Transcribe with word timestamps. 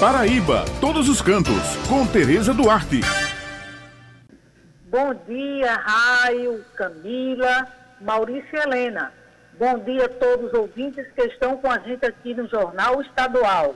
Paraíba, 0.00 0.64
todos 0.80 1.08
os 1.08 1.20
cantos, 1.20 1.76
com 1.88 2.06
Tereza 2.06 2.54
Duarte. 2.54 3.00
Bom 4.84 5.12
dia, 5.26 5.74
Raio, 5.74 6.64
Camila, 6.76 7.66
Maurício 8.00 8.48
e 8.54 8.60
Helena. 8.60 9.12
Bom 9.58 9.76
dia 9.80 10.04
a 10.04 10.08
todos 10.08 10.52
os 10.52 10.54
ouvintes 10.56 11.04
que 11.16 11.22
estão 11.22 11.56
com 11.56 11.68
a 11.68 11.80
gente 11.80 12.06
aqui 12.06 12.32
no 12.32 12.48
Jornal 12.48 13.02
Estadual. 13.02 13.74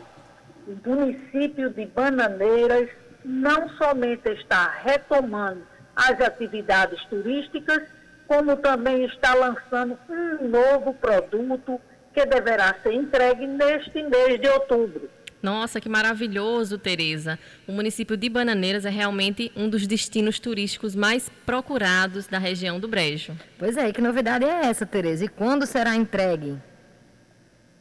O 0.64 0.88
município 0.88 1.70
de 1.70 1.86
Bananeiras 1.86 2.88
não 3.24 3.68
somente 3.70 4.28
está 4.28 4.76
retomando 4.84 5.66
as 5.96 6.20
atividades 6.20 7.04
turísticas, 7.06 7.82
como 8.28 8.56
também 8.58 9.06
está 9.06 9.34
lançando 9.34 9.98
um 10.08 10.48
novo 10.48 10.94
produto 10.94 11.80
que 12.14 12.24
deverá 12.26 12.76
ser 12.80 12.92
entregue 12.92 13.44
neste 13.44 14.00
mês 14.04 14.40
de 14.40 14.48
outubro. 14.48 15.10
Nossa, 15.42 15.80
que 15.80 15.88
maravilhoso, 15.88 16.78
Tereza. 16.78 17.38
O 17.66 17.72
município 17.72 18.16
de 18.16 18.28
Bananeiras 18.28 18.84
é 18.84 18.90
realmente 18.90 19.50
um 19.56 19.68
dos 19.68 19.86
destinos 19.88 20.38
turísticos 20.38 20.94
mais 20.94 21.28
procurados 21.44 22.28
da 22.28 22.38
região 22.38 22.78
do 22.78 22.86
Brejo. 22.86 23.36
Pois 23.58 23.76
é, 23.76 23.90
que 23.92 24.00
novidade 24.00 24.44
é 24.44 24.66
essa, 24.66 24.86
Tereza? 24.86 25.24
E 25.24 25.28
quando 25.28 25.66
será 25.66 25.96
entregue? 25.96 26.56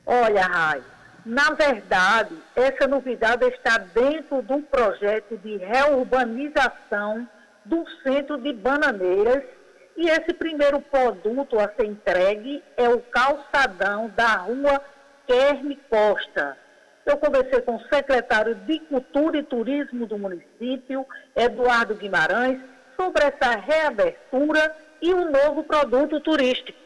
Olha, 0.05 0.41
Rai, 0.41 0.81
na 1.23 1.51
verdade, 1.51 2.35
essa 2.55 2.87
novidade 2.87 3.45
está 3.45 3.77
dentro 3.77 4.41
do 4.41 4.59
projeto 4.63 5.37
de 5.37 5.57
reurbanização 5.57 7.29
do 7.63 7.85
centro 8.01 8.37
de 8.39 8.51
Bananeiras. 8.53 9.43
E 9.95 10.09
esse 10.09 10.33
primeiro 10.33 10.81
produto 10.81 11.59
a 11.59 11.69
ser 11.75 11.85
entregue 11.85 12.63
é 12.75 12.89
o 12.89 12.99
calçadão 13.01 14.09
da 14.15 14.37
rua 14.37 14.81
Kerme 15.27 15.77
Costa. 15.89 16.57
Eu 17.11 17.17
conversei 17.17 17.59
com 17.59 17.75
o 17.75 17.83
secretário 17.93 18.55
de 18.55 18.79
Cultura 18.79 19.37
e 19.37 19.43
Turismo 19.43 20.07
do 20.07 20.17
município, 20.17 21.05
Eduardo 21.35 21.93
Guimarães, 21.93 22.57
sobre 22.95 23.25
essa 23.25 23.57
reabertura 23.57 24.73
e 25.01 25.13
o 25.13 25.17
um 25.17 25.29
novo 25.29 25.61
produto 25.65 26.21
turístico. 26.21 26.80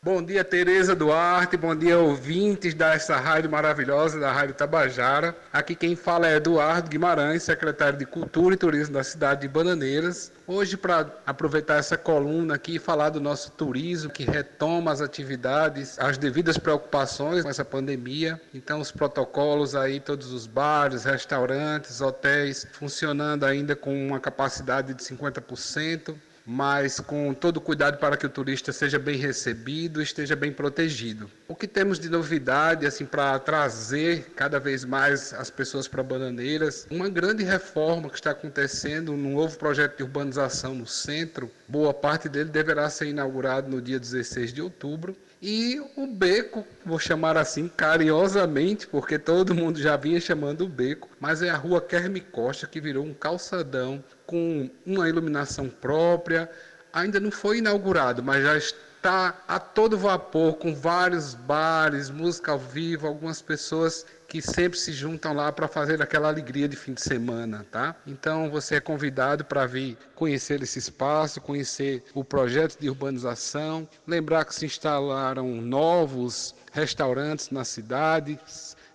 Bom 0.00 0.22
dia, 0.22 0.44
Tereza 0.44 0.94
Duarte. 0.94 1.56
Bom 1.56 1.74
dia, 1.74 1.98
ouvintes 1.98 2.72
dessa 2.72 3.16
rádio 3.16 3.50
maravilhosa, 3.50 4.20
da 4.20 4.30
Rádio 4.30 4.54
Tabajara. 4.54 5.36
Aqui 5.52 5.74
quem 5.74 5.96
fala 5.96 6.28
é 6.28 6.36
Eduardo 6.36 6.88
Guimarães, 6.88 7.42
secretário 7.42 7.98
de 7.98 8.06
Cultura 8.06 8.54
e 8.54 8.56
Turismo 8.56 8.94
da 8.94 9.02
cidade 9.02 9.40
de 9.40 9.48
Bananeiras. 9.48 10.30
Hoje, 10.46 10.76
para 10.76 11.12
aproveitar 11.26 11.78
essa 11.78 11.98
coluna 11.98 12.54
aqui 12.54 12.76
e 12.76 12.78
falar 12.78 13.10
do 13.10 13.20
nosso 13.20 13.50
turismo, 13.50 14.08
que 14.08 14.22
retoma 14.22 14.92
as 14.92 15.00
atividades, 15.00 15.98
as 15.98 16.16
devidas 16.16 16.56
preocupações 16.56 17.42
com 17.42 17.50
essa 17.50 17.64
pandemia. 17.64 18.40
Então, 18.54 18.80
os 18.80 18.92
protocolos 18.92 19.74
aí, 19.74 19.98
todos 19.98 20.30
os 20.30 20.46
bares, 20.46 21.02
restaurantes, 21.02 22.00
hotéis 22.00 22.68
funcionando 22.70 23.44
ainda 23.44 23.74
com 23.74 23.92
uma 24.06 24.20
capacidade 24.20 24.94
de 24.94 25.02
50% 25.02 26.14
mas 26.50 26.98
com 26.98 27.34
todo 27.34 27.60
cuidado 27.60 27.98
para 27.98 28.16
que 28.16 28.24
o 28.24 28.30
turista 28.30 28.72
seja 28.72 28.98
bem 28.98 29.18
recebido, 29.18 30.00
esteja 30.00 30.34
bem 30.34 30.50
protegido. 30.50 31.30
O 31.46 31.54
que 31.54 31.68
temos 31.68 31.98
de 31.98 32.08
novidade 32.08 32.86
assim 32.86 33.04
para 33.04 33.38
trazer 33.38 34.32
cada 34.34 34.58
vez 34.58 34.82
mais 34.82 35.34
as 35.34 35.50
pessoas 35.50 35.86
para 35.86 36.02
Bananeiras, 36.02 36.86
uma 36.90 37.10
grande 37.10 37.44
reforma 37.44 38.08
que 38.08 38.14
está 38.14 38.30
acontecendo, 38.30 39.12
um 39.12 39.34
novo 39.34 39.58
projeto 39.58 39.98
de 39.98 40.02
urbanização 40.04 40.74
no 40.74 40.86
centro. 40.86 41.50
Boa 41.68 41.92
parte 41.92 42.30
dele 42.30 42.48
deverá 42.48 42.88
ser 42.88 43.08
inaugurado 43.08 43.68
no 43.68 43.82
dia 43.82 44.00
16 44.00 44.50
de 44.50 44.62
outubro 44.62 45.14
e 45.40 45.80
o 45.96 46.06
beco, 46.06 46.66
vou 46.84 46.98
chamar 46.98 47.36
assim 47.36 47.68
carinhosamente, 47.68 48.88
porque 48.88 49.18
todo 49.18 49.54
mundo 49.54 49.80
já 49.80 49.96
vinha 49.96 50.20
chamando 50.20 50.64
o 50.64 50.68
beco, 50.68 51.08
mas 51.20 51.42
é 51.42 51.50
a 51.50 51.56
rua 51.56 51.80
Kerme 51.80 52.20
Costa 52.20 52.66
que 52.66 52.80
virou 52.80 53.04
um 53.04 53.14
calçadão 53.14 54.02
com 54.26 54.68
uma 54.84 55.08
iluminação 55.08 55.68
própria. 55.68 56.50
Ainda 56.92 57.20
não 57.20 57.30
foi 57.30 57.58
inaugurado, 57.58 58.22
mas 58.22 58.42
já 58.42 58.58
está 58.98 59.34
a 59.46 59.60
todo 59.60 59.96
vapor, 59.96 60.56
com 60.56 60.74
vários 60.74 61.32
bares, 61.32 62.10
música 62.10 62.50
ao 62.52 62.58
vivo, 62.58 63.06
algumas 63.06 63.40
pessoas 63.40 64.04
que 64.26 64.42
sempre 64.42 64.78
se 64.78 64.92
juntam 64.92 65.32
lá 65.32 65.50
para 65.52 65.68
fazer 65.68 66.02
aquela 66.02 66.28
alegria 66.28 66.68
de 66.68 66.76
fim 66.76 66.92
de 66.92 67.00
semana, 67.00 67.64
tá? 67.70 67.94
Então 68.06 68.50
você 68.50 68.74
é 68.74 68.80
convidado 68.80 69.44
para 69.44 69.64
vir 69.66 69.96
conhecer 70.14 70.60
esse 70.62 70.80
espaço, 70.80 71.40
conhecer 71.40 72.02
o 72.12 72.24
projeto 72.24 72.78
de 72.78 72.90
urbanização, 72.90 73.88
lembrar 74.06 74.44
que 74.44 74.54
se 74.54 74.66
instalaram 74.66 75.46
novos 75.62 76.54
restaurantes 76.72 77.50
na 77.50 77.64
cidade, 77.64 78.38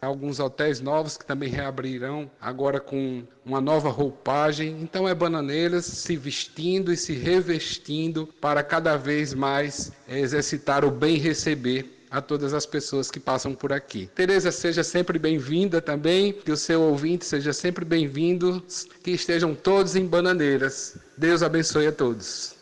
alguns 0.04 0.40
hotéis 0.40 0.80
novos 0.80 1.18
que 1.18 1.26
também 1.26 1.50
reabrirão 1.50 2.30
agora 2.40 2.80
com 2.80 3.24
uma 3.46 3.62
nova 3.62 3.90
roupagem. 3.90 4.78
Então 4.82 5.08
é 5.08 5.14
Bananeiras 5.16 5.86
se 5.86 6.16
vestindo 6.16 6.92
e 6.92 6.98
se 6.98 7.14
revestindo 7.14 8.28
para 8.40 8.64
cada 8.64 8.98
vez 8.98 9.34
mais 9.34 9.92
exercitar 10.08 10.86
o 10.86 10.92
bem 10.92 11.18
receber 11.18 12.04
a 12.14 12.22
todas 12.22 12.54
as 12.54 12.66
pessoas 12.66 13.10
que 13.10 13.20
passam 13.20 13.56
por 13.56 13.74
aqui. 13.74 14.06
Tereza, 14.14 14.52
seja 14.52 14.84
sempre 14.84 15.18
bem-vinda 15.18 15.82
também, 15.82 16.32
que 16.32 16.52
o 16.52 16.58
seu 16.58 16.82
ouvinte 16.82 17.26
seja 17.26 17.52
sempre 17.52 17.84
bem-vindo, 17.84 18.64
que 19.04 19.10
estejam 19.12 19.56
todos 19.56 19.96
em 19.96 20.06
Bananeiras. 20.06 20.96
Deus 21.18 21.42
abençoe 21.42 21.88
a 21.88 21.92
todos. 21.92 22.56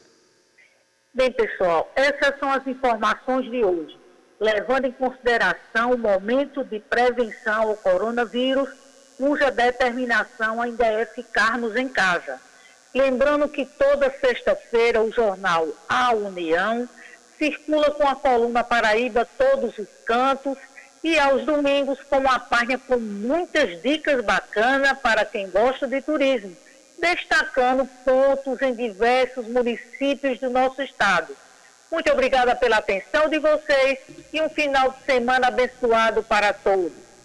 Bem, 1.13 1.30
pessoal, 1.34 1.91
essas 1.97 2.40
são 2.40 2.50
as 2.50 2.66
informações 2.66 3.51
de 3.51 3.66
hoje. 3.66 4.00
Levando 4.41 4.85
em 4.85 4.91
consideração 4.91 5.91
o 5.91 5.97
momento 6.00 6.63
de 6.63 6.79
prevenção 6.79 7.69
ao 7.69 7.78
coronavírus, 7.78 8.69
cuja 9.16 9.52
determinação 9.52 10.59
ainda 10.59 10.84
é 10.84 11.06
ficarmos 11.06 11.75
em 11.75 11.88
casa. 11.88 12.41
Lembrando 12.91 13.47
que 13.47 13.68
toda 13.68 14.09
sexta-feira 14.09 15.00
o 15.00 15.12
jornal 15.12 15.68
A 15.88 16.12
União 16.16 16.90
circula 17.38 17.91
com 17.91 18.07
a 18.07 18.16
coluna 18.16 18.63
Paraíba 18.63 19.30
todos 19.38 19.78
os 19.78 19.88
cantos 20.06 20.57
e 21.03 21.19
aos 21.19 21.46
domingos 21.46 22.00
com 22.09 22.18
uma 22.18 22.40
página 22.40 22.80
com 22.80 22.97
muitas 22.97 23.80
dicas 23.84 24.25
bacanas 24.25 24.97
para 24.97 25.24
quem 25.24 25.51
gosta 25.51 25.88
de 25.88 26.01
turismo, 26.01 26.57
destacando 26.97 27.88
pontos 28.03 28.59
em 28.63 28.74
diversos 28.74 29.46
municípios 29.46 30.40
do 30.40 30.50
nosso 30.50 30.81
estado. 30.81 31.38
Muito 31.91 32.09
obrigada 32.09 32.56
pela 32.56 32.78
atenção 32.78 33.28
de 33.28 33.38
vocês 33.38 34.00
e 34.31 34.41
um 34.41 34.50
final 34.50 34.91
de 34.91 35.03
semana 35.03 35.47
abençoado 35.50 36.24
para 36.24 36.53
todos. 36.53 37.11